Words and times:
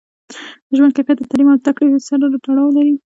د 0.67 0.69
ژوند 0.77 0.95
کیفیت 0.95 1.17
د 1.19 1.23
تعلیم 1.31 1.47
او 1.51 1.57
زده 1.61 1.71
کړې 1.77 1.87
سره 2.07 2.25
تړاو 2.43 2.75
لري. 2.75 2.93